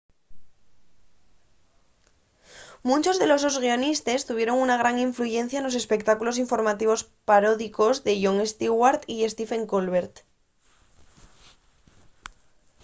munchos 2.89 3.19
de 3.21 3.27
los 3.31 3.41
sos 3.45 3.57
guionistes 3.63 4.25
tuvieron 4.29 4.57
una 4.65 4.79
gran 4.81 4.95
influyencia 5.07 5.59
nos 5.63 5.79
espectáculos 5.81 6.41
informativos 6.45 7.01
paródicos 7.29 7.95
de 8.05 8.13
jon 8.23 8.39
stewart 8.51 9.01
y 9.13 9.15
stephen 9.31 9.63
colbert 9.71 10.13